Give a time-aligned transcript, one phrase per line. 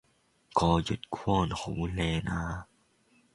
[0.53, 2.65] 個月光好靚呀